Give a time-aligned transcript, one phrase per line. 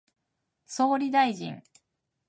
[0.65, 1.61] 総理大臣